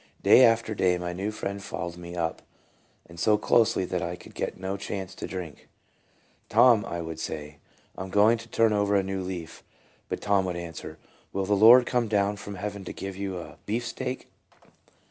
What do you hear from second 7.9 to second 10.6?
I 'm going to turn over a new leaf." But Tom would